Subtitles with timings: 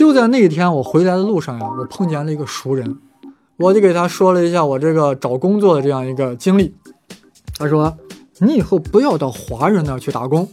[0.00, 2.96] 就在那一天我回来的路上呀，我碰见了一个熟人，
[3.58, 6.74] 我就给他说了一下我这个找工作的这样一个经历。
[7.58, 7.94] 他说
[8.40, 10.48] ：“你以后不要到华人那去打工，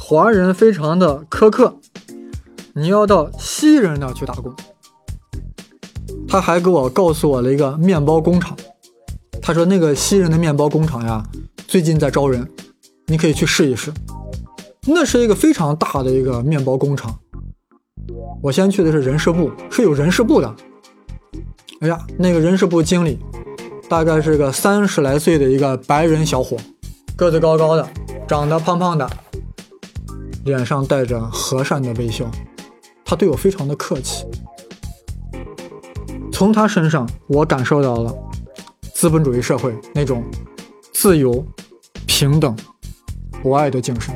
[0.00, 1.76] 华人非常的苛刻，
[2.72, 4.50] 你要到西人那去打工。”
[6.26, 8.56] 他还给我告诉我了一个面包工厂，
[9.42, 11.22] 他说那个西人的面包工厂呀，
[11.66, 12.50] 最近在招人，
[13.08, 13.92] 你可以去试一试。
[14.86, 17.14] 那是一个非常大的一个面包工厂。
[18.42, 20.56] 我先去的是人事部，是有人事部的。
[21.80, 23.18] 哎呀，那个人事部经理，
[23.88, 26.56] 大概是个三十来岁的一个白人小伙，
[27.16, 27.88] 个子高高的，
[28.26, 29.08] 长得胖胖的，
[30.44, 32.28] 脸上带着和善的微笑，
[33.04, 34.24] 他对我非常的客气。
[36.32, 38.14] 从他身上，我感受到了
[38.94, 40.24] 资本主义社会那种
[40.92, 41.44] 自由、
[42.06, 42.56] 平等、
[43.42, 44.14] 博爱的精神。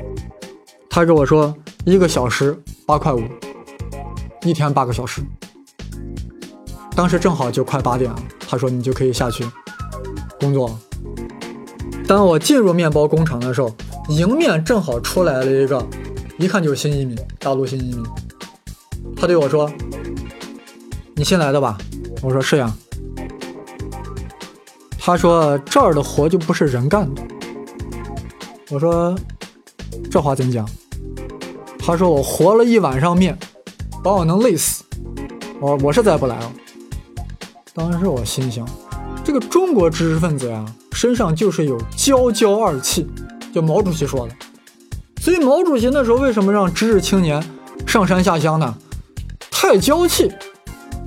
[0.88, 1.54] 他跟我说，
[1.84, 3.22] 一个小时八块五，
[4.42, 5.22] 一天八个小时。
[6.94, 9.44] 当时正好就快八点了，他说你就可以下去
[10.38, 10.78] 工作了。
[12.06, 13.74] 当我进入面包工厂的时候，
[14.08, 15.86] 迎面正好出来了一个，
[16.38, 18.04] 一看就是新移民，大陆新移民。
[19.16, 19.70] 他对我说
[21.14, 21.78] ：“你新来的吧？”
[22.20, 22.70] 我说是呀。
[24.98, 27.22] 他说这儿的活就不是人干的。
[28.70, 29.16] 我说
[30.10, 30.68] 这话怎讲？
[31.78, 33.38] 他说我和了一晚上面，
[34.02, 34.82] 把我能累死。
[35.60, 36.52] 我我是再不来了。
[37.74, 38.66] 当时我心想，
[39.24, 43.06] 这个中国知识分子呀，身上就是有骄娇二气，
[43.54, 44.34] 就毛主席说的。
[45.20, 47.42] 所以毛主席那时候为什么让知识青年
[47.86, 48.74] 上山下乡呢？
[49.50, 50.32] 太娇气。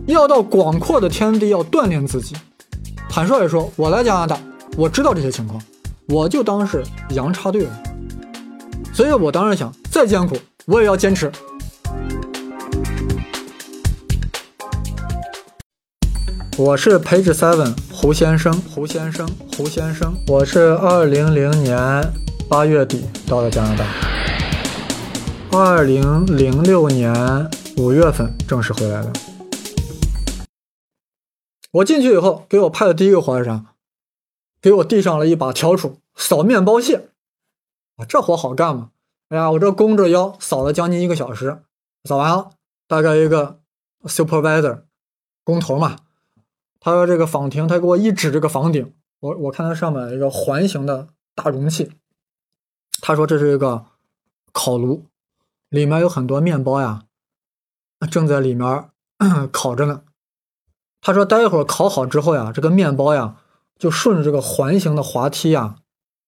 [0.06, 2.36] 要到广阔的天地，要锻炼自己。
[3.10, 4.38] 坦率地说，我来加拿大，
[4.78, 5.60] 我知道这些情况，
[6.08, 7.84] 我就当是羊插队了。
[8.94, 11.32] 所以我当时想，再艰苦，我也要坚持。
[16.58, 20.16] 我是 Page Seven 胡先生，胡先生，胡先生。
[20.26, 21.78] 我是二零零年
[22.50, 23.86] 八月底到的加拿大，
[25.52, 27.14] 二零零六年
[27.76, 29.12] 五月份正式回来的。
[31.74, 33.76] 我进去以后，给我派的第一个活是啥？
[34.62, 37.10] 给我递上了一把笤帚，扫面包屑。
[37.98, 38.92] 啊，这活好干吗？
[39.28, 41.64] 哎呀，我这弓着腰扫了将近一个小时，
[42.06, 42.52] 扫完了，
[42.88, 43.60] 大概一个
[44.06, 44.84] supervisor
[45.44, 45.98] 工头嘛，
[46.86, 51.92] 他说这个仿亭，他给我一指这个房顶，我我看它上面一个环形的大容器，
[53.02, 53.88] 他说这是一个
[54.52, 55.08] 烤炉，
[55.70, 57.06] 里面有很多面包呀，
[58.12, 58.92] 正在里面
[59.52, 60.04] 烤着呢。
[61.02, 63.38] 他说：“待会儿烤好之后呀，这个面包呀，
[63.80, 65.78] 就顺着这个环形的滑梯呀，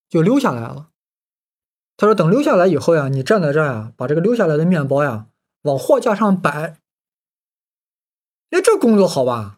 [0.10, 0.90] 就溜下来了。”
[1.98, 5.28] 他说：“等溜下来以后呀，你站在这儿呀，把这个溜下来的面包呀
[5.62, 6.80] 往货架上摆。”
[8.50, 9.57] 哎，这工作好吧？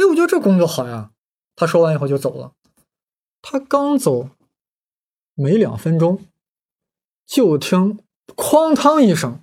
[0.00, 1.10] 哎，我觉得这工作好呀。
[1.54, 2.52] 他说完以后就走了。
[3.42, 4.30] 他刚走
[5.34, 6.24] 没两分钟，
[7.26, 7.98] 就听
[8.34, 9.40] “哐当”一声，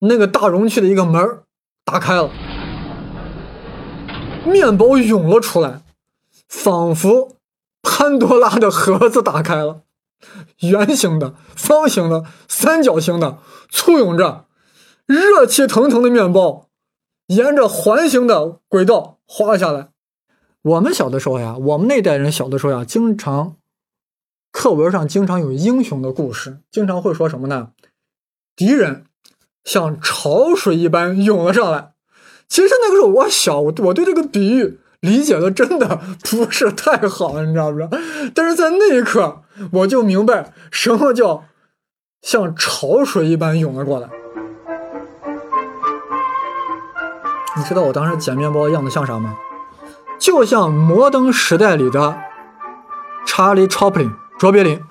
[0.00, 1.44] 那个大容器的一个门
[1.84, 2.30] 打开了。
[4.44, 5.82] 面包涌了出来，
[6.48, 7.36] 仿佛
[7.80, 9.82] 潘多拉的盒子打开了，
[10.60, 13.38] 圆形的、方形的、三角形的，
[13.70, 14.46] 簇拥着
[15.06, 16.68] 热气腾腾的面包，
[17.26, 19.88] 沿着环形的轨道滑下来。
[20.62, 23.56] 我们小的时候呀，我们那代人小的时候呀，经常
[24.50, 27.72] 课文上经常有英雄的故事，经常会说什么呢？
[28.56, 29.04] 敌人
[29.64, 31.92] 像潮水一般涌了上来。
[32.48, 37.90] 其实那个时候我小，我我对这个比喻理解的真的不是太好，你知道不知道？
[38.34, 39.42] 但是在那一刻，
[39.72, 41.44] 我就明白什么叫
[42.22, 44.08] 像潮水一般涌了过来。
[47.56, 49.36] 你知道我当时捡面包的样子像啥吗？
[50.18, 52.16] 就像摩登时代里的
[53.26, 54.82] 查理·乔普林卓别林。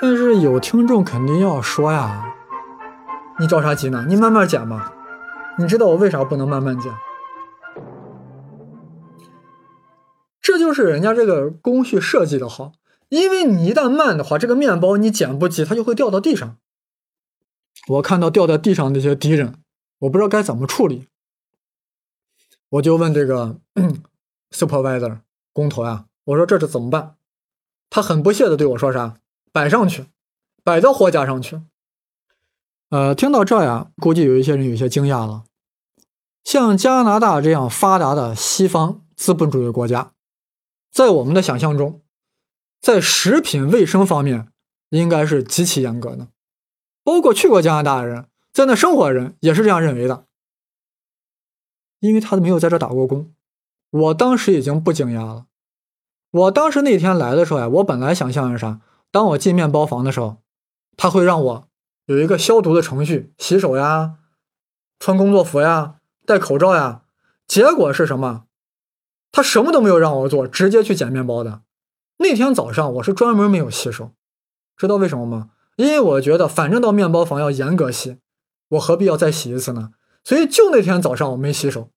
[0.00, 2.32] 但是有听众肯定要说呀。
[3.40, 4.04] 你着啥急呢？
[4.06, 4.92] 你慢慢捡嘛。
[5.58, 6.92] 你知道我为啥不能慢慢捡？
[10.40, 12.72] 这就是人家这个工序设计的好，
[13.08, 16.56] 因为你一旦慢的话，这个面包你捡不急，它就会掉到地上。
[17.88, 19.54] 我看到掉在地上那些敌人，
[20.04, 21.08] 我不知道该怎么处理，
[22.68, 23.58] 我就问这个
[24.50, 25.20] supervisor
[25.52, 27.16] 工头呀，我说这是怎么办？
[27.88, 29.18] 他很不屑的对我说啥？
[29.50, 30.06] 摆上去，
[30.62, 31.62] 摆到货架上去。
[32.90, 35.44] 呃，听到这呀，估计有一些人有些惊讶了。
[36.42, 40.12] 像加拿大这样发达的西方资本主义国家，
[40.92, 42.02] 在我们的想象中，
[42.78, 44.52] 在食品卫生方面
[44.90, 46.28] 应该是极其严格的。
[47.02, 50.26] 包括去过加拿大的人在那生活的人也是这样认为的，
[51.98, 53.34] 因为他没有在这打过工。
[53.90, 55.46] 我当时已经不惊讶了。
[56.30, 58.80] 我当时那天来的时候呀，我本来想象是啥？
[59.10, 60.36] 当我进面包房的时候，
[60.96, 61.68] 他会让我
[62.06, 64.18] 有一个消毒的程序，洗手呀，
[65.00, 67.02] 穿工作服呀，戴口罩呀。
[67.48, 68.44] 结果是什么？
[69.32, 71.62] 他什么都没有让我做，直接去捡面包的。
[72.18, 74.12] 那天早上我是专门没有洗手，
[74.76, 75.50] 知道为什么吗？
[75.74, 78.18] 因为我觉得反正到面包房要严格洗，
[78.74, 79.92] 我何必要再洗一次呢？
[80.22, 81.90] 所以就那天早上我没洗手。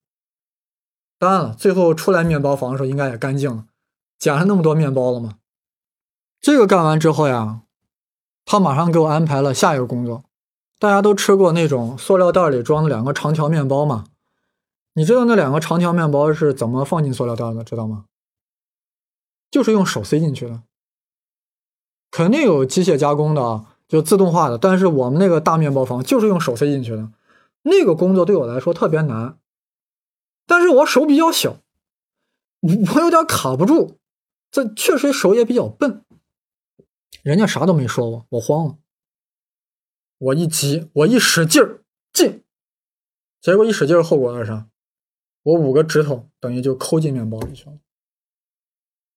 [1.18, 3.66] 当然了，最后出来面包房的时候应该也干净了，
[4.18, 5.38] 捡了那么多面包了嘛。
[6.40, 7.62] 这个干完之后呀，
[8.44, 10.24] 他马上给我安排了下一个工作。
[10.78, 14.06] 大家都吃过那种塑料袋里装的两个长条面包吗？
[14.92, 17.64] 你知道那两个长条面包是怎么放进塑料袋的？
[17.64, 18.04] 知道吗？
[19.50, 20.62] 就是用手塞进去的。
[22.10, 24.56] 肯定有机械加工的啊，就自动化的。
[24.56, 27.10] 但是我们那个大面包房就是用手塞进去的。
[27.62, 29.38] 那个工作对我来说特别难，
[30.46, 31.56] 但是我手比较小，
[32.60, 33.98] 我有点卡不住。
[34.50, 36.04] 这确实手也比较笨。
[37.22, 38.78] 人家啥都没说我，我慌了。
[40.18, 41.82] 我一急，我一使劲儿
[42.12, 42.42] 进，
[43.40, 44.68] 结果一使劲儿，后果是啥？
[45.42, 47.78] 我五个指头等于就抠进面包里去了，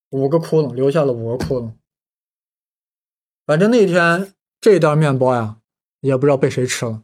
[0.09, 1.73] 五个窟窿，留下了五个窟窿。
[3.45, 5.57] 反正那天这一袋面包呀，
[6.01, 7.01] 也不知道被谁吃了，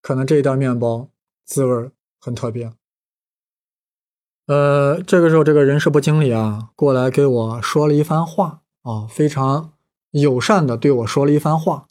[0.00, 1.08] 可能这一袋面包
[1.44, 2.72] 滋味很特别。
[4.48, 9.74] 呃，这个时候这个人事部经理啊过来给我说了一番话啊，非常
[10.10, 11.86] 友善的对我说了一番话。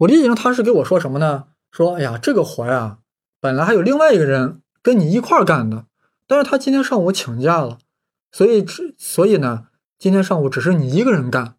[0.00, 1.48] 我理解他是给我说什么呢？
[1.72, 2.98] 说，哎呀，这个活呀，
[3.40, 5.86] 本来还有另外一个人跟你一块干的，
[6.26, 7.78] 但是他今天上午请假了，
[8.30, 9.68] 所以只所以呢，
[9.98, 11.56] 今天上午只是你一个人干。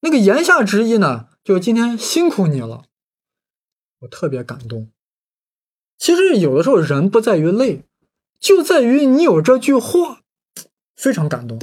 [0.00, 2.84] 那个言下之意呢，就今天辛苦你了。
[4.00, 4.90] 我特别感动。
[5.96, 7.84] 其实有的时候人不在于累，
[8.38, 10.20] 就在于你有这句话，
[10.94, 11.58] 非常感动。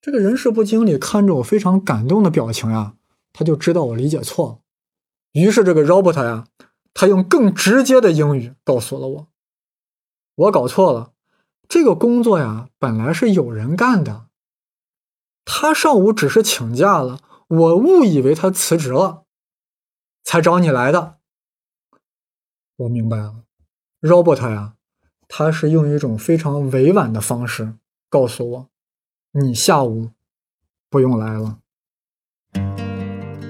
[0.00, 2.96] 这个人事部经理看着我非常感动的表情呀，
[3.32, 4.58] 他就知道我理解错了。
[5.40, 6.48] 于是这个 robot 呀，
[6.92, 9.28] 他用更直接的英语告诉了我，
[10.34, 11.12] 我搞错了，
[11.68, 14.26] 这个工作呀本来是有人干的，
[15.44, 17.20] 他上午只是请假了，
[17.52, 19.24] 我误以为他辞职了，
[20.24, 21.16] 才找你来的。
[22.76, 23.42] 我明白了
[24.00, 24.72] ，robot 呀，
[25.28, 27.74] 他是用一种非常委婉的方式
[28.08, 28.68] 告诉我，
[29.32, 30.12] 你下午
[30.88, 31.58] 不用来了。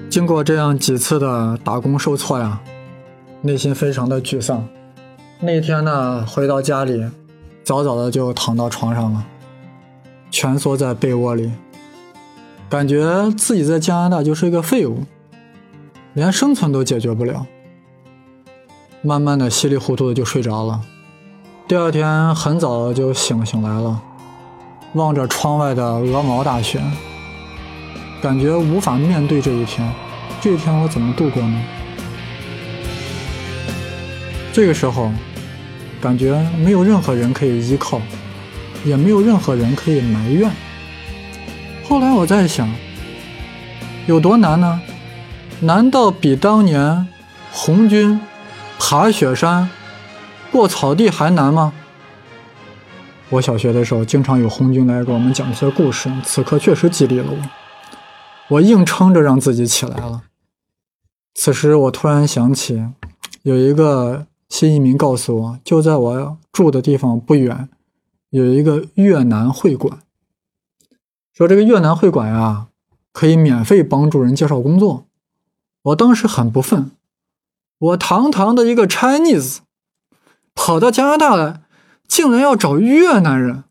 [0.09, 2.61] 经过这样几次的打工受挫呀，
[3.43, 4.67] 内心非常的沮丧。
[5.39, 7.09] 那天呢，回到家里，
[7.63, 9.25] 早早的就躺到床上了，
[10.29, 11.53] 蜷缩在被窝里，
[12.73, 15.03] 感觉自己在加拿大就是一个废物，
[16.15, 17.45] 连生存都解决不了。
[19.03, 20.81] 慢慢的稀里糊涂的就睡着了。
[21.67, 24.01] 第二天很早就醒醒来了，
[24.93, 26.81] 望着窗外的鹅毛大雪。
[28.23, 29.87] 感觉无法面对这一天，
[30.41, 31.61] 这一天我怎么度过呢？
[34.51, 35.11] 这个时候，
[36.01, 38.01] 感觉没有任何人可以依靠，
[38.83, 40.51] 也没有任何人可以埋怨。
[41.93, 42.67] 后来我在想，
[44.07, 44.81] 有多难呢？
[45.59, 47.07] 难道比当年
[47.51, 48.19] 红军
[48.79, 49.69] 爬雪山、
[50.51, 51.71] 过草地还难吗？
[53.29, 57.37] 我小学的时候，经常有红军来给我们讲一些故事，此刻确实激励了我。
[58.55, 60.23] 我硬撑着让自己起来了。
[61.35, 62.83] 此时，我突然想起，
[63.43, 67.69] 有一个新移民告诉我，就在我住的地方不远，
[68.31, 69.99] 有一个越南会馆。
[71.33, 72.67] 说这个越南会馆呀，
[73.11, 75.07] 可以免费帮助人介绍工作。
[75.81, 76.91] 我当时很不忿，
[77.79, 79.57] 我堂堂的一个 Chinese，
[80.53, 81.63] 跑到加拿大来，
[82.07, 83.63] 竟然要找越南人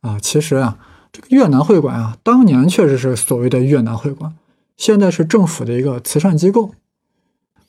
[0.00, 0.18] 啊！
[0.18, 0.78] 其实啊。
[1.12, 4.34] 这个越南会馆啊，当年确实是所谓的越南会馆，
[4.76, 6.74] 现在是政府的一个慈善机构。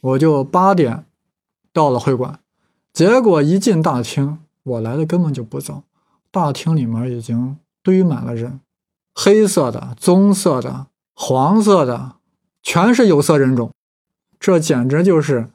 [0.01, 1.05] 我就八点
[1.71, 2.39] 到了会馆，
[2.91, 5.83] 结果一进大厅，我来的根本就不早，
[6.31, 8.61] 大厅里面已经堆满了人，
[9.15, 12.17] 黑色的、棕色的、黄色的，
[12.61, 13.71] 全是有色人种，
[14.37, 15.49] 这简直就是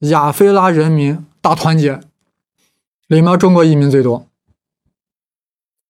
[0.00, 2.00] 亚非拉人民大团结，
[3.06, 4.28] 里面中国移民最多。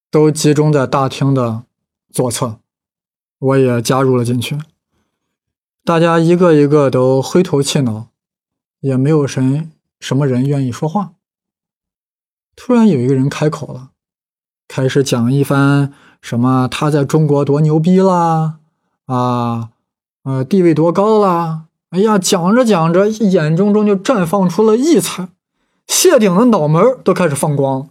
[0.09, 1.64] 都集中在大厅的
[2.11, 2.61] 左侧，
[3.38, 4.56] 我也加入了进去。
[5.85, 8.09] 大家一个一个都灰头气恼，
[8.80, 9.68] 也没有谁
[9.99, 11.14] 什么人愿意说话。
[12.54, 13.90] 突然有一个人开口了，
[14.76, 18.59] 开始讲一番什么他在中国多牛逼啦，
[19.06, 19.71] 啊，
[20.25, 25.30] 呃，地位多高啦，哎呀，讲着讲着，眼中中就绽放出了异彩，
[25.87, 27.88] 谢顶的脑门都开始放光。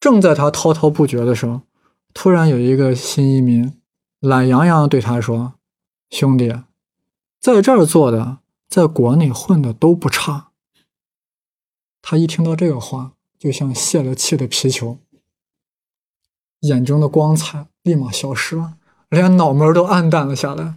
[0.00, 1.60] 正在他滔滔不绝的时候，
[2.12, 3.72] 突然有一个新移民
[4.18, 5.52] 懒洋洋对他说
[6.10, 6.52] ：“兄弟，
[7.40, 10.48] 在这儿做的，在国内混的都不差。”
[12.02, 14.98] 他一听到这个话，就像泄了气的皮球，
[16.60, 18.74] 眼中的光彩立马消失了，
[19.08, 20.76] 连脑门都暗淡了下来。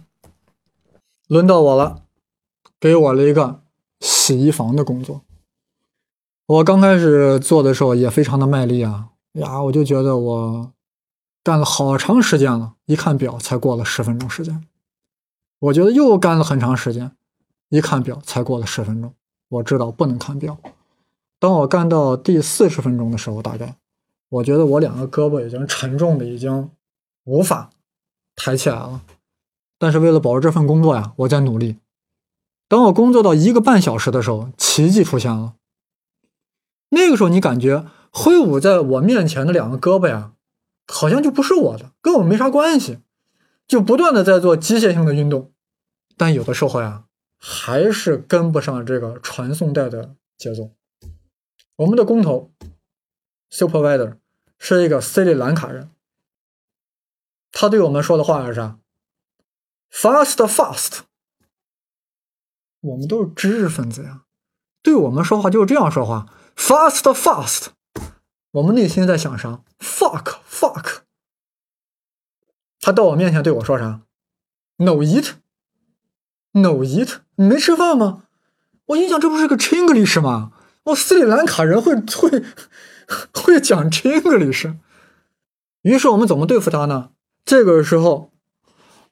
[1.28, 2.02] 轮到我了，
[2.78, 3.62] 给我了一个
[4.00, 5.22] 洗衣房的工作。
[6.46, 10.72] 我刚开始做的时候也非常的卖力啊，呀，我就觉得我
[11.42, 14.66] 干了好长时间了，一看表才过了十分钟时间。
[15.60, 17.12] 我觉得又干了很长时间，
[17.70, 19.14] 一看表才过了十分钟。
[19.48, 20.58] 我知道不能看表。
[21.38, 23.76] 当我干到第四十分钟的时候，大概
[24.34, 26.70] 我觉得我两个胳膊已经沉重的已经
[27.24, 27.70] 无法
[28.34, 29.02] 抬起来了。
[29.78, 31.78] 但是为了保持这份工作呀，我在努力。
[32.68, 35.54] 等我工作到一个半小时的时候，奇迹出现了。
[36.88, 40.32] 那个时候，你感觉挥舞在我面前的两个胳膊呀，
[40.88, 42.98] 好像就不是我的，跟我没啥关系，
[43.68, 45.52] 就不断的在做机械性的运动。
[46.16, 47.04] 但有的时候呀，
[47.38, 50.70] 还是跟不上这个传送带的节奏。
[51.76, 52.50] 我们的工头
[53.52, 54.16] supervisor
[54.66, 55.90] 是一个斯里兰卡人，
[57.52, 58.78] 他对我们说的话是啥
[59.92, 61.00] ？Fast, fast。
[62.80, 64.22] 我们都是知识分子呀，
[64.80, 66.32] 对我们说话就是这样说话。
[66.56, 67.66] Fast, fast。
[68.52, 71.00] 我们内心在想啥？Fuck, fuck。
[72.80, 74.00] 他到我面前对我说啥
[74.76, 75.34] ？No eat,
[76.52, 77.18] no eat。
[77.34, 78.28] 你没吃饭吗？
[78.86, 80.52] 我心想，这不是个 Chinglish 吗？
[80.84, 82.44] 我斯里兰卡人会会
[83.34, 84.76] 会讲 Chinglish。
[85.82, 87.10] 于是我们怎么对付他呢？
[87.44, 88.30] 这个时候。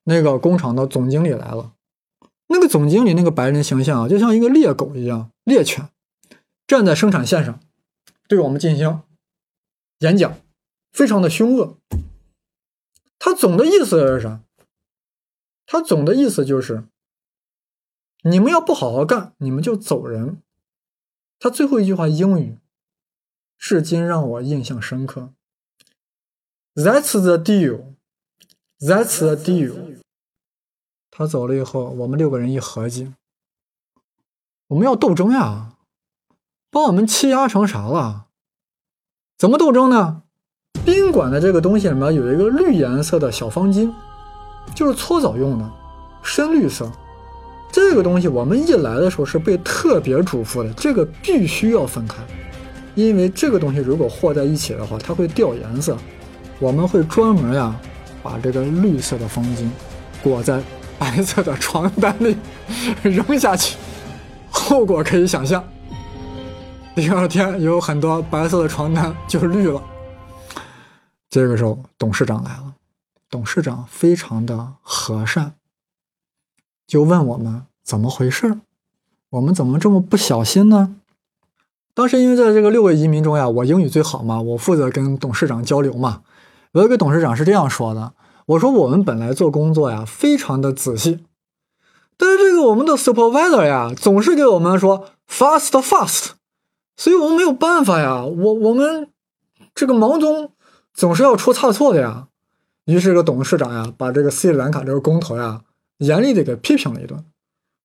[0.04, 1.74] 那个工厂的总经理来了，
[2.48, 5.90] 那个总经理那个白人形象啊，就像一个猎狗一样，猎犬
[6.66, 7.60] 站在生产线上，
[8.26, 9.00] 对我们进行
[10.00, 10.36] 演讲，
[10.90, 11.78] 非常的凶恶。
[13.20, 14.40] 他总的意思是啥？
[15.66, 16.82] 他总的意思就是，
[18.24, 20.42] 你们要不好好干，你们就走人。
[21.42, 22.61] 他最后一句话英语，
[23.58, 25.30] 至今让我印象深刻。
[26.76, 27.96] That's the deal.
[28.78, 30.00] That's the deal。
[31.11, 33.12] 他走了以后，我们六个人一合计，
[34.68, 35.78] 我们要斗争呀，
[36.70, 38.28] 把我们欺压成啥了？
[39.37, 40.22] 怎么斗争呢？
[40.84, 43.92] 宾馆的这个东西里面有一个绿颜色的小方巾，
[44.76, 45.68] 就是搓澡用的，
[46.22, 46.88] 深绿色。
[47.72, 52.16] 这个东西我们一来的时候是被特别嘱咐的，这个必须要分开，
[52.94, 55.96] 因为这个东西如果和在一起的话，它会掉颜色。
[56.60, 57.74] 我们会专门呀。
[58.24, 59.68] 把这个绿色的方巾
[60.22, 60.62] 裹在
[60.96, 62.36] 白色的床单里
[63.02, 63.76] 扔下去，
[64.48, 65.60] 后果可以想象。
[66.94, 69.82] 第二天有很多白色的床单就绿了。
[71.28, 72.72] 这个时候董事长来了，
[73.28, 75.52] 董事长非常的和善，
[76.92, 78.58] 就问我们怎么回事
[79.30, 80.96] 我们怎么这么不小心呢？
[81.94, 86.20] 当时因为在这个六位移民中呀，我英语最好嘛，我负责跟董事长交流嘛。
[86.72, 88.12] 有一个董事长是这样说的
[88.44, 91.25] ：“我说我们本来做工作呀，非常的仔细，
[92.18, 96.32] 但是这个我们的 supervisor 呀，总是给我们说 fast fast，
[96.99, 99.08] 所以我们没有办法呀，我我们
[99.75, 100.52] 这个忙中
[100.92, 102.28] 总是要出差错的呀。
[102.84, 105.62] 于是这个董事长呀，把这个斯里兰卡这个工头呀，
[105.99, 107.25] 严厉的给批评了一顿，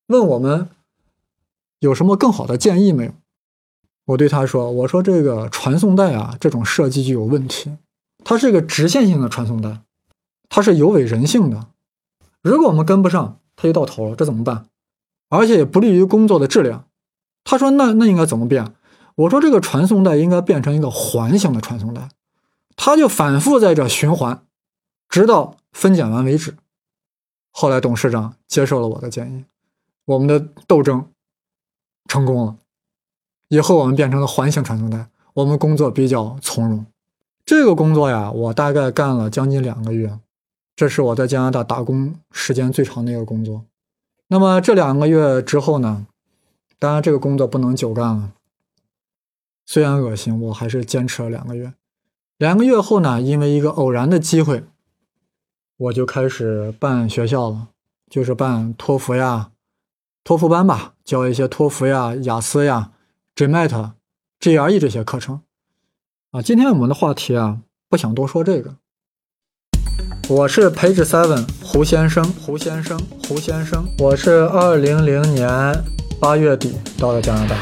[0.08, 0.70] 问我们
[1.80, 3.14] 有什么更好的建议没有？
[4.06, 7.78] 我对他说：我说这个传送带啊，这种设计就有问题。”
[8.24, 9.82] 它是一个直线性的传送带，
[10.50, 11.68] 它是有违人性的。
[12.42, 14.68] 如果我们跟不上，它就到头了，这怎么办？
[15.30, 16.88] 而且也不利于工作的质量。
[17.44, 18.74] 他说：“那那应该怎么变？”
[19.16, 22.10] 我说：“这个传送带应该变成一个环形的传送带，
[22.76, 24.44] 它就反复在这循环，
[25.08, 26.56] 直到分拣完为止。”
[27.60, 29.44] 后来董事长接受了我的建议，
[30.06, 31.10] 我们的斗争
[32.08, 32.56] 成功了。
[33.48, 36.86] 以后我们变成了环形传送带，我们工作比较从容。
[37.44, 40.20] 这个工作呀，我大概干了将近两个月，
[40.76, 43.66] 这是我在加拿大打工时间最长的一个工作。
[44.28, 46.06] 那么这两个月之后呢，
[46.78, 48.34] 当然这个工作不能久干了。
[49.66, 51.74] 虽然恶心，我还是坚持了两个月。
[52.38, 54.64] 两个月后呢，因为一个偶然的机会，
[55.78, 57.68] 我就开始办学校了，
[58.10, 59.52] 就是办托福呀、
[60.24, 62.90] 托福班吧，教一些托福呀、雅思呀、
[63.36, 63.92] GMAT、
[64.40, 65.42] GRE 这些课程。
[66.32, 68.76] 啊，今天我们的话题啊，不想多说这个。
[70.28, 73.88] 我是 Page Seven 胡先生，胡先生，胡先生。
[74.00, 75.48] 我是二零零年
[76.20, 77.56] 八月底到的加拿大，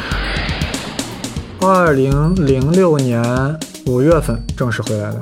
[1.68, 3.22] 二零零六年
[3.86, 5.22] 五月份正式回来的。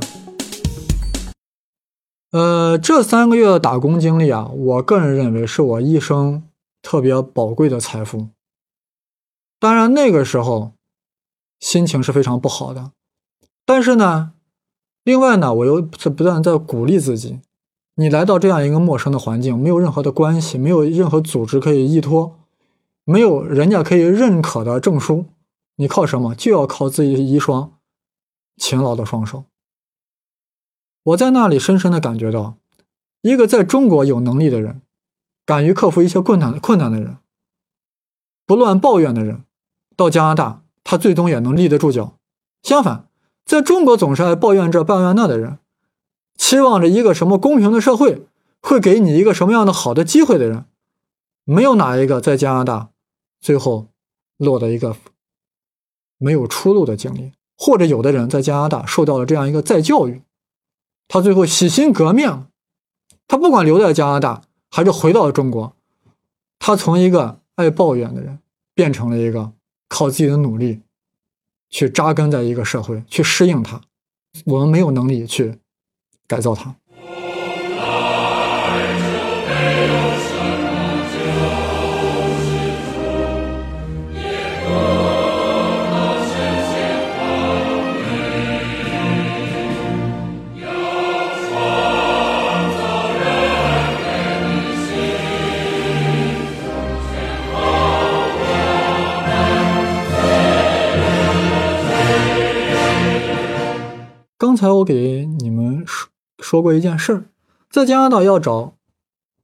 [2.33, 6.41] 呃，这三个月的打工经历啊，我个人认为是我一生
[6.81, 8.29] 特别宝贵的财富。
[9.59, 10.71] 当然那个时候
[11.59, 12.91] 心情是非常不好的，
[13.65, 14.31] 但是呢。
[15.03, 17.41] 另外呢，我又是不断在鼓励自己。
[17.95, 22.39] 你来到这样一个陌生的环境，没有任何的关系，没有任何组织可以依托，
[23.03, 25.25] 没有人家可以认可的证书，
[25.75, 26.33] 你靠什么？
[26.33, 27.73] 就要靠自己一双
[28.57, 29.43] 勤劳的双手。
[31.03, 32.57] 我在那里深深的感觉到，
[33.21, 34.81] 一个在中国有能力的人，
[35.45, 37.17] 敢于克服一些困难困难的人，
[38.45, 39.43] 不乱抱怨的人，
[39.95, 42.17] 到加拿大，他最终也能立得住脚。
[42.61, 43.07] 相反。
[43.45, 45.59] 在中国总是爱抱怨这抱怨那的人，
[46.37, 48.25] 期望着一个什么公平的社会
[48.61, 50.63] 会给你一个什么样的好的机会的人，
[51.43, 52.91] 没有哪一个在加拿大
[53.41, 53.87] 最后
[54.37, 54.95] 落得一个
[56.17, 60.21] 没有出路的经历，或者有的人在加拿大受到了这样一个再教育，
[61.07, 62.47] 他最后洗心革面，
[63.27, 65.75] 他不管留在加拿大还是回到了中国，
[66.59, 68.39] 他从一个爱抱怨的人
[68.73, 69.51] 变成了一个
[69.87, 70.81] 靠自己的努力。
[71.69, 73.81] 去扎根在一个社会，去适应它，
[74.45, 75.57] 我们没有能力去
[76.27, 76.75] 改造他。
[104.53, 107.25] 刚才我给你们说说过一件事儿，
[107.71, 108.75] 在加拿大要找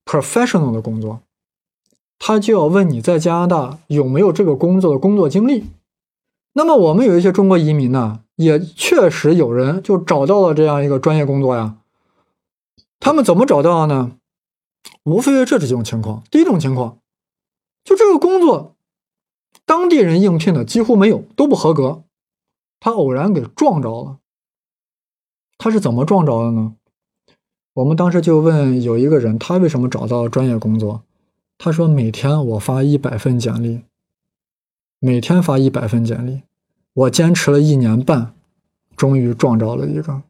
[0.06, 1.22] professional 的工作，
[2.20, 5.66] 他就要问你在加拿大有没有这个工作的工作经历。
[6.54, 11.78] 那么我们有一些中国移民呢，也确实有人就找到了这样一个专业工作呀。
[13.00, 14.12] 他们怎么找到的呢？
[15.06, 16.22] 无非是这几种情况。
[16.30, 17.00] 第一种情况，
[17.84, 18.76] 就这个工作，
[19.66, 22.04] 当地人应聘的几乎没有，都不合格，
[22.80, 24.19] 他偶然给撞着了。
[25.60, 26.74] 他是怎么撞着的呢？
[27.74, 31.04] 我们当时就问有一个人，他为什么找到专业工作？
[31.58, 33.82] 他说每天我发一百份简历，
[35.00, 36.44] 每天发一百份简历，
[36.94, 38.34] 我坚持了一年半，
[38.96, 40.22] 终于撞着了一个。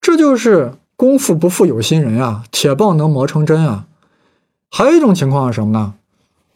[0.00, 3.88] 这就是功夫不负有心人呀，铁棒能磨成针啊。
[4.70, 5.96] 还有一种情况是什么呢？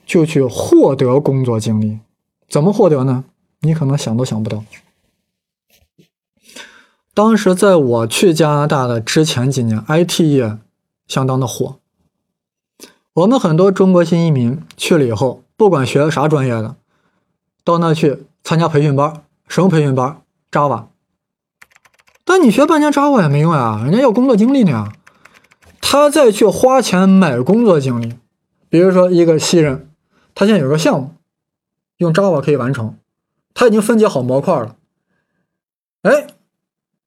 [0.06, 1.98] 就去获得工作经历，
[2.48, 3.24] 怎么获得呢？
[3.62, 4.64] 你可能想都想不到。
[7.22, 10.56] 当时在我去加拿大的之前几年，IT 业
[11.06, 11.76] 相当的火。
[13.12, 16.76] 我们很多中国新移民去了以后，不管学啥专业的，
[17.62, 20.86] 到那去参加培训班，什么培训班？Java。
[22.24, 24.90] 但你学半年 Java 也没用呀，人家要工作经历呢。
[25.82, 28.14] 他再去花钱买工作经历，
[28.70, 29.90] 比如说一个新人，
[30.34, 31.12] 他现在有个项目，
[31.98, 32.96] 用 Java 可以完成，
[33.52, 34.76] 他已经分解好模块了，
[36.00, 36.26] 哎。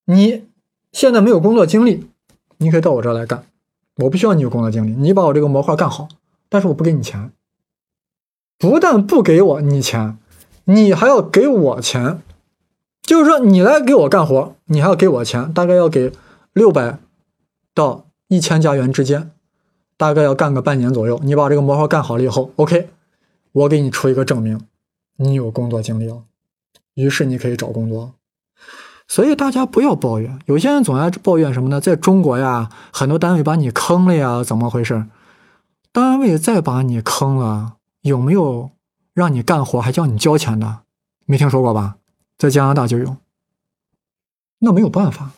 [0.06, 0.46] 你
[0.92, 2.08] 现在没有工作经历，
[2.58, 3.46] 你可以到我这儿来干。
[3.98, 6.08] 我不需要你有工作经历，你把我这个模块干好，
[6.50, 7.32] 但是我不给你钱。
[8.58, 10.18] 不但不给我你钱，
[10.66, 12.22] 你还要给我钱。
[13.02, 16.12] 就是说，你来给我干活，你还要给我钱，大概要给
[16.54, 17.00] 六百
[17.74, 19.32] 到一千加元之间，
[19.98, 21.20] 大概要干个半年左右。
[21.22, 22.90] 你把这个模块干好了以后，OK，
[23.52, 24.62] 我给你出一个证明，
[25.18, 26.24] 你有工作经历了，
[26.94, 28.14] 于是你可以找工作。
[29.14, 31.80] 所以大家不要抱怨，有些人总爱抱怨什么呢？
[31.80, 35.06] 在中国呀，很多单位把你坑了呀，怎么回事？
[35.92, 38.72] 单位再把你坑了，有没有
[39.14, 40.80] 让你干活还叫你交钱的？
[41.28, 41.98] 没听说过吧？
[42.40, 43.18] 在加拿大就有。
[44.62, 45.34] 那没有办法，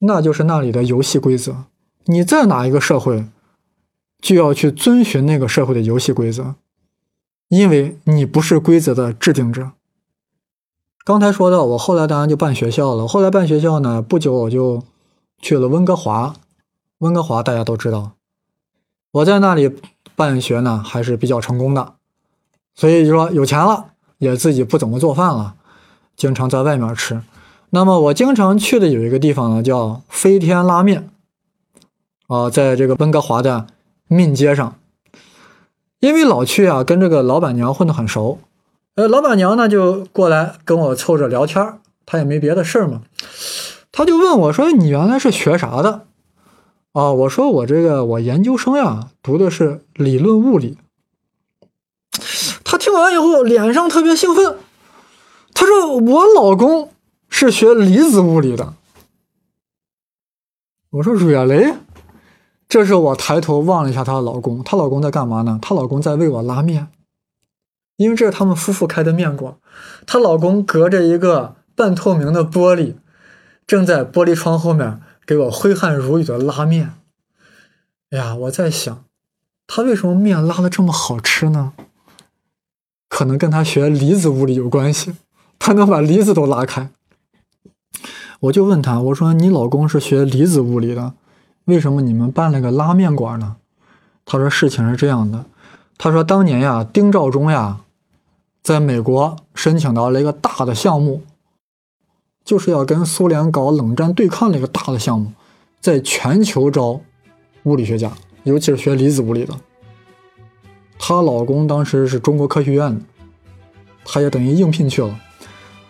[0.00, 1.66] 那就是那里的游戏规则。
[2.06, 3.26] 你在哪一个社会，
[4.20, 6.56] 就要去遵循那个社会的游戏规则，
[7.50, 9.70] 因为你不是规则的制定者。
[11.06, 13.06] 刚才说到，我后来当然就办学校了。
[13.06, 14.82] 后来办学校呢，不久我就
[15.40, 16.34] 去了温哥华。
[16.98, 18.14] 温哥华大家都知道，
[19.12, 19.72] 我在那里
[20.16, 21.94] 办学呢，还是比较成功的。
[22.74, 25.54] 所以说有钱了，也自己不怎么做饭了，
[26.16, 27.22] 经常在外面吃。
[27.70, 31.08] 那么我经常去的有一个地方呢，叫飞天拉面，
[32.26, 33.68] 啊，在这个温哥华的
[34.08, 34.74] 命街上。
[36.00, 38.40] 因为老去啊，跟这个老板娘混得很熟。
[38.96, 43.02] 呃，老板娘呢就过来跟我凑着聊天她也没别的事儿嘛。
[43.92, 46.06] 她就问我说：“你原来是学啥的？”
[46.92, 50.78] 啊，我说我这个我研究生呀，读的是理论物理。
[52.64, 54.56] 他听完以后脸上特别兴奋，
[55.52, 56.90] 他说：“我老公
[57.28, 58.72] 是学离子物理的。”
[60.88, 61.76] 我说：“Really？”
[62.66, 65.58] 这时候我抬头望了一下她老公，她老公在干嘛呢？
[65.60, 66.88] 她老公在为我拉面，
[67.96, 69.54] 因为这是他们夫妇开的面馆。
[70.06, 72.94] 她老公隔着一个半透明的玻璃。
[73.66, 76.92] 正在玻璃窗后面给我挥汗如雨的拉面，
[78.10, 79.02] 哎呀，我在想，
[79.66, 81.72] 他为什么面拉的这么好吃呢？
[83.08, 85.16] 可能跟他学离子物理有关系，
[85.58, 86.90] 他能把离子都拉开。
[88.38, 91.14] 我就问他，我说你老公是学离子物理的，
[91.64, 93.56] 为什么你们办了个拉面馆呢？
[94.24, 95.46] 他说事情是这样的，
[95.98, 97.80] 他说当年呀，丁肇中呀，
[98.66, 101.22] 在美国申请到了一个大的项目。
[102.44, 105.30] 就是要跟苏联搞冷战对抗的一个大的项目，
[105.80, 107.00] 在全球招
[107.62, 108.10] 物理学家，
[108.42, 109.54] 尤其是学离子物理的。
[110.98, 113.00] 她老公当时是中国科学院的，
[114.04, 115.16] 她也等于应聘去了。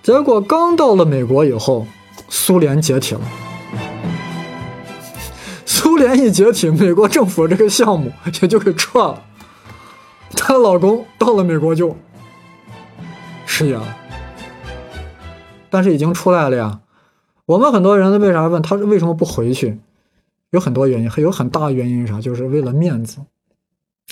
[0.02, 1.86] 结果刚到了美国以后，
[2.28, 3.22] 苏联解体了。
[5.64, 8.12] 苏联一解体，美国政府这个项目
[8.42, 9.22] 也就给撤了。
[10.32, 11.96] 她老公到了美国就
[13.58, 13.80] 是呀。
[15.70, 16.82] 但是已经出来了呀，
[17.46, 19.80] 我们很多人为啥问他为什么不回去？
[20.50, 22.20] 有很多原因，还有很大原因是啥？
[22.20, 23.20] 就是为了面子。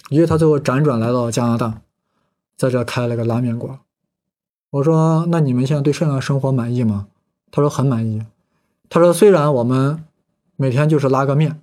[0.09, 1.83] 因为他最后辗转来到加拿大，
[2.57, 3.78] 在这开了个拉面馆。
[4.70, 7.09] 我说：“那你们现在对这样的生活满意吗？”
[7.52, 8.22] 他说：“很满意。”
[8.88, 10.02] 他说：“虽然我们
[10.57, 11.61] 每天就是拉个面，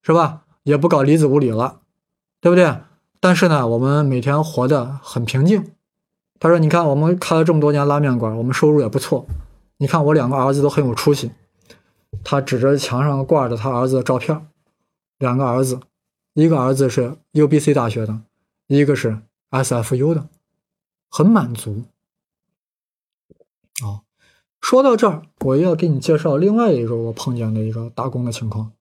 [0.00, 0.42] 是吧？
[0.62, 1.80] 也不搞离子物理了，
[2.40, 2.72] 对不对？
[3.18, 5.72] 但是呢，我们每天活得很平静。”
[6.40, 9.26] 他说：“你看，我们开了这么多年拉面馆，我们收入也不错。
[9.76, 11.30] 你看，我两个儿子都很有出息。”
[12.24, 14.48] 他指着墙上挂着他儿子的照片，
[15.18, 15.80] 两个儿子，
[16.32, 18.22] 一个儿子是 UBC 大学的，
[18.66, 20.28] 一个是 SFU 的，
[21.10, 21.84] 很满足。
[23.82, 24.00] 哦，
[24.60, 28.72] 说到这儿，我要给你介绍另外一个我碰见的一个打工的情况。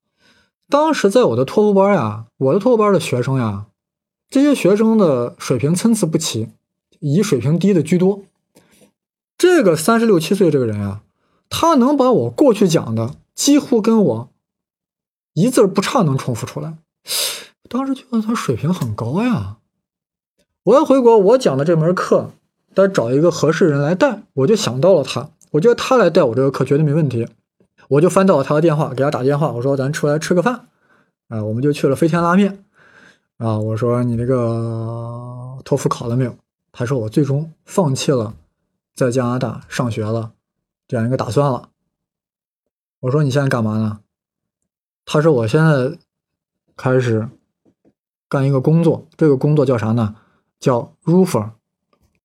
[0.70, 3.68] 当时在我的托福班呀，我的托福班的学生呀，
[4.30, 6.50] 这些学生的水平参差不齐。
[7.00, 8.22] 以水平低的居多。
[9.38, 11.02] 这个三十六七岁这个人啊，
[11.50, 14.30] 他能把我过去讲的几乎跟我
[15.34, 16.78] 一字不差能重复出来。
[17.70, 19.58] 当时觉得他水平很高呀。
[20.64, 22.32] 我要回国，我讲的这门课
[22.74, 25.30] 得找一个合适人来带，我就想到了他。
[25.52, 27.28] 我觉得他来带我这个课绝对没问题。
[27.88, 30.68] 我就翻到了他的电话，给他打电话，我说咱出来吃个饭。
[31.30, 32.66] 啊，我们就去了飞天拉面。
[33.38, 36.36] 啊，我说你那个托福考了没有？
[36.72, 38.36] 他说：“我最终放弃了
[38.94, 40.34] 在加拿大上学了
[40.88, 41.70] 这样一个打算了。”
[43.02, 44.00] 我说：“你现在干嘛呢？”
[45.06, 45.98] 他说：“我现在
[46.78, 47.28] 开始
[48.28, 50.16] 干一个工作，这个工作叫啥呢？
[50.60, 51.52] 叫 roofer。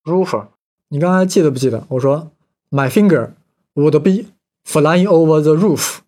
[0.04, 0.48] roofer，
[0.88, 1.84] 你刚才记得不记得？
[1.88, 2.30] 我说
[2.70, 3.30] ：“My finger
[3.74, 4.30] would be
[4.66, 5.98] flying over the roof。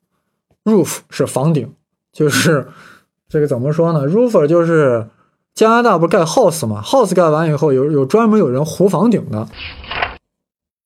[0.65, 1.75] roof 是房顶，
[2.13, 2.69] 就是
[3.29, 5.09] 这个怎么说呢？roofer 就是。”
[5.57, 9.49] 加拿大不是盖 house 吗？house 盖完以后，有有专门有人糊房顶的。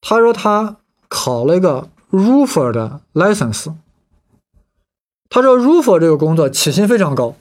[0.00, 0.76] 他说他
[1.08, 3.74] 考了一个 roofer 的 license。
[5.28, 7.34] 他说 roofer 这个工作起薪非常高，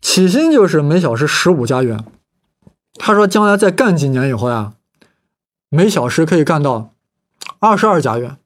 [0.00, 2.04] 起薪就是每小时十五加元。
[2.94, 4.74] 他说将来再干几年以后呀，
[5.68, 6.90] 每小时可以干到
[7.60, 8.36] 二十二加元。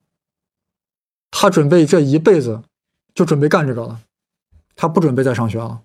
[1.31, 2.63] 他准备这一辈子
[3.15, 4.01] 就准备干这个了，
[4.75, 5.81] 他不准备再上学了。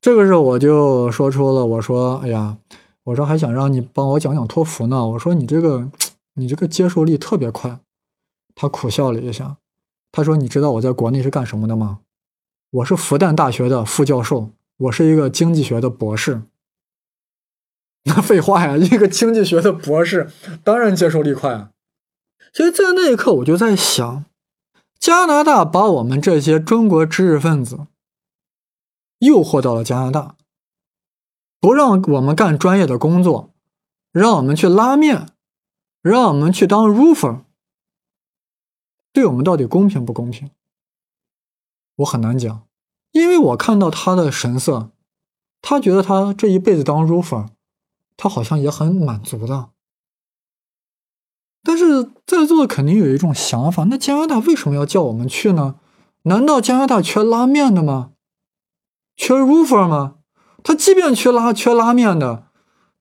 [0.00, 2.58] 这个时候我就说出了，我说：“哎呀，
[3.04, 5.06] 我说还想让你帮我讲讲托福呢。
[5.08, 5.90] 我说你这个，
[6.34, 7.80] 你这个接受力特别快。”
[8.54, 9.56] 他苦笑了一下，
[10.12, 11.98] 他说：“你知道我在国内是干什么的吗？
[12.70, 16.42] 我是复旦大学的副教授，我是一个经济学的博士。
[18.04, 20.30] 那废话呀，一个经济学的博士
[20.62, 21.70] 当然接受力快啊。
[22.52, 24.24] 所以在那一刻，我就在想，
[25.00, 27.80] 加拿大把我们这些中国知识分子。”
[29.18, 30.36] 诱惑到了加拿大，
[31.60, 33.54] 不让我们干专业的工作，
[34.12, 35.28] 让我们去拉面，
[36.02, 37.42] 让我们去当 roofer，
[39.12, 40.50] 对我们到底公平不公平？
[41.96, 42.66] 我很难讲，
[43.12, 44.90] 因为我看到他的神色，
[45.62, 47.48] 他觉得他这一辈子当 roofer，
[48.16, 49.70] 他好像也很满足的。
[51.62, 55.80] 但是在座的肯定有一种想法：那加拿大为什么要叫我们去呢？
[56.22, 58.12] 难道加拿大缺拉面的吗？
[59.16, 60.14] 缺 roofer 吗？
[60.62, 62.44] 他即便缺拉缺拉面的，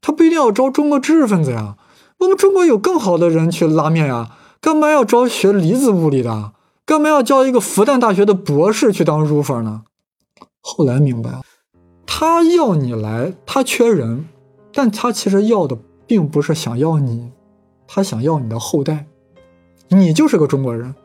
[0.01, 1.75] 他不一定要招中国知识分子呀。
[2.19, 6.54] 我们中国有更好的人去拉面呀，干嘛要招学离子物理的？
[6.86, 9.84] 干嘛要叫一个复旦大学的博士去当 roofer 呢？
[10.62, 11.41] 后来明白了，
[12.06, 14.30] 他要你来，他缺人，
[14.71, 17.32] 但他其实要的并不是想要你，
[17.88, 19.08] 他想要你的后代。
[19.89, 20.95] 你就是个中国人，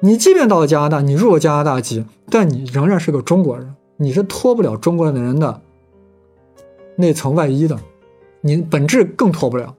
[0.00, 5.60] 你即便到了加拿大，你入了加拿大籍，但你仍然是个中国人，你是脱不了中国人的人的
[6.96, 7.78] 那层外衣的，
[8.40, 9.76] 你本质更脱不了。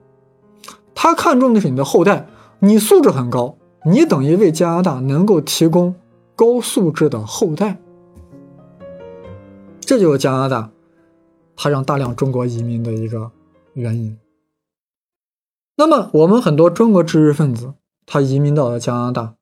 [0.94, 2.28] 他看重的是你的后代，
[2.60, 5.96] 你素质很高，你等于为加拿大能够提供
[6.36, 7.80] 高素质的后代，
[9.80, 10.70] 这就是加拿大
[11.56, 13.32] 他让大量中国移民的一个
[13.74, 14.16] 原因。
[15.78, 17.74] 那么，我们很多中国知识分子。
[18.06, 19.36] 他移民到了加拿大，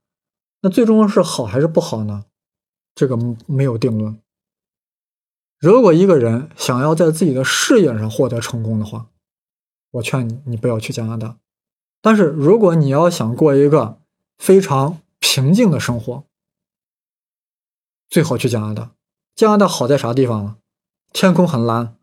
[0.61, 2.25] 那最终是好还是不好呢？
[2.95, 4.17] 这个没有定论。
[5.59, 9.07] 如果一个人想要在自己的事业上获得成功的话，
[9.91, 11.37] 我劝你，你不要去加拿大。
[12.01, 13.99] 但是如果你要想过一个
[14.37, 16.23] 非常平静的生活，
[18.09, 18.91] 最好去加拿大。
[19.35, 20.55] 加拿大好在啥地方呢？
[21.11, 21.95] 天空很蓝，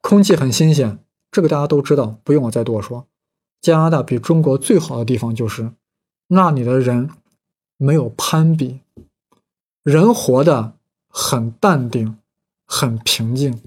[0.00, 0.98] 空气很新鲜，
[1.32, 3.06] 这个大家都知道，不用我再多说。
[3.60, 5.72] 加拿大比中国最好的地方就是。
[6.28, 7.10] 那里的人
[7.76, 8.82] 没有攀比，
[9.82, 10.74] 人活得
[11.08, 12.19] 很淡定，
[12.72, 13.60] 很平静。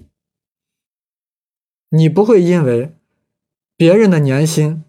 [1.89, 2.96] 你不会因为
[3.76, 4.86] 别人的年薪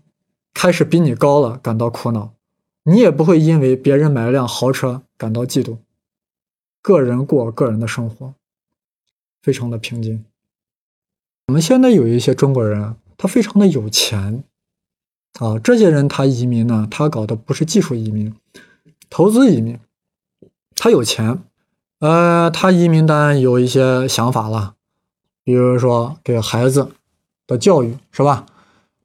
[0.55, 2.33] 开始比你高了感到苦恼，
[2.85, 5.79] 你也不会因为别人买了辆豪车感到嫉妒。
[6.81, 8.35] 个人过个人的生活，
[9.43, 10.25] 非常的平静。
[11.49, 14.45] 我们现在有一些中国人，他非常的有钱。
[15.41, 18.33] 啊，这些人他移民呢，他搞的不是技术移民，
[19.11, 19.81] 投资移民。
[20.77, 21.43] 他有钱，
[22.01, 24.75] 呃，他移民当然有一些想法了，
[25.43, 26.93] 比如说给孩子
[27.47, 28.47] 的教育，是吧？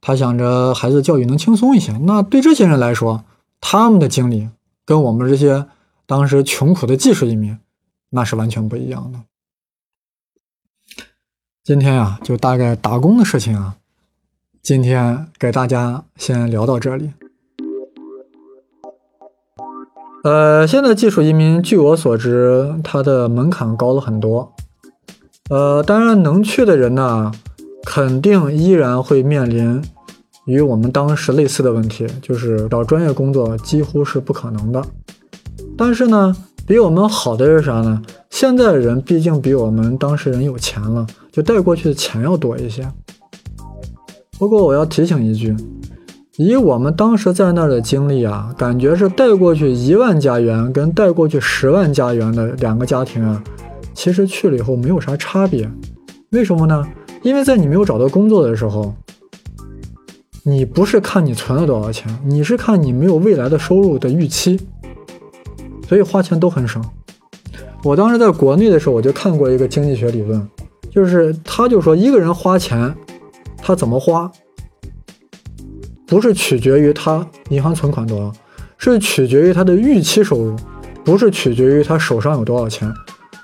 [0.02, 1.91] 他想着孩子教育能轻松一些。
[1.99, 3.23] 那对这些人来说，
[3.62, 4.49] 他们的经历
[4.86, 5.67] 跟我们这些
[6.06, 7.58] 当时穷苦的技术移民
[8.10, 9.19] 那是完全不一样的。
[11.63, 13.75] 今天啊，就大概打工的事情啊。
[14.62, 17.12] 今天给大家先聊到这里。
[20.23, 24.51] 呃，现在技术移民，据我所知，它的门槛高了很多。
[25.49, 27.32] 呃，当然能去的人呢，
[27.86, 29.82] 肯定依然会面临
[30.45, 34.84] 与我们当时类似的问题，就是找专业工作几乎是不可能的。
[35.77, 36.36] 但是呢，
[36.67, 38.01] 比我们好的是啥呢？
[38.29, 42.86] 现在人毕竟比我们当时人有钱了，就带过去的钱要多一些。
[44.38, 45.55] 不过我要提醒一句，
[46.41, 53.43] 以我们当时在那儿的经历啊，感觉是带过去一万加元跟带过去十万加元的两个家庭啊，
[53.93, 55.69] 其实去了以后没有啥差别。
[56.30, 56.88] 为什么呢？
[57.23, 58.95] 因为在你没有找到工作的时候，
[60.43, 64.58] 你不是看你存了多少钱，你是看你没有未来的收入的预期，
[65.89, 66.82] 所以花钱都很省。
[67.84, 70.47] 我当时在国内的时候，我就看过一个经济学理论，
[70.89, 72.95] 就是他就说一个人花钱。
[73.62, 74.32] 他怎么花，
[76.10, 78.34] 不是取决于他银行存款多少，
[78.80, 80.56] 是取决于他的预期收入，
[81.06, 82.91] 不是取决于他手上有多少钱。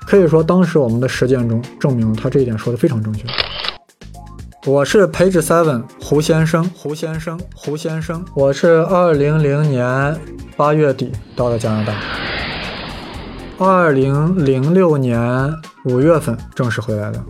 [0.08, 3.24] 可以说，当时我们的实践中证明他这一点说的非常正确。
[4.66, 8.26] 我是 Page Seven 胡先生，胡先生，胡先生。
[8.34, 10.20] 我是二零零年
[10.58, 11.94] 八月底到了加拿大，
[13.60, 17.24] 二零零六年五月份正式回来的。